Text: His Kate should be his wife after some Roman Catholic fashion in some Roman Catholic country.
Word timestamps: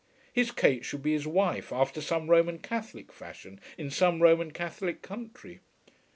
His 0.33 0.49
Kate 0.49 0.83
should 0.83 1.03
be 1.03 1.11
his 1.11 1.27
wife 1.27 1.71
after 1.71 2.01
some 2.01 2.27
Roman 2.27 2.57
Catholic 2.57 3.11
fashion 3.11 3.61
in 3.77 3.91
some 3.91 4.19
Roman 4.19 4.49
Catholic 4.49 5.03
country. 5.03 5.59